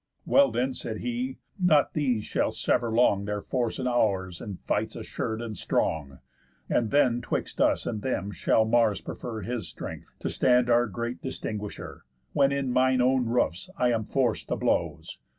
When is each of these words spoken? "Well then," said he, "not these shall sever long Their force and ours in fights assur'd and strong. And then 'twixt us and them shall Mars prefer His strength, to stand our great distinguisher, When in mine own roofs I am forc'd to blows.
"Well 0.25 0.49
then," 0.49 0.73
said 0.73 1.01
he, 1.01 1.37
"not 1.59 1.93
these 1.93 2.25
shall 2.25 2.49
sever 2.49 2.89
long 2.89 3.25
Their 3.25 3.43
force 3.43 3.77
and 3.77 3.87
ours 3.87 4.41
in 4.41 4.55
fights 4.65 4.95
assur'd 4.95 5.43
and 5.43 5.55
strong. 5.55 6.17
And 6.67 6.89
then 6.89 7.21
'twixt 7.21 7.61
us 7.61 7.85
and 7.85 8.01
them 8.01 8.31
shall 8.31 8.65
Mars 8.65 8.99
prefer 8.99 9.41
His 9.41 9.67
strength, 9.69 10.11
to 10.17 10.29
stand 10.31 10.71
our 10.71 10.87
great 10.87 11.21
distinguisher, 11.21 12.03
When 12.33 12.51
in 12.51 12.71
mine 12.71 12.99
own 12.99 13.27
roofs 13.27 13.69
I 13.77 13.91
am 13.91 14.03
forc'd 14.03 14.47
to 14.47 14.55
blows. 14.55 15.19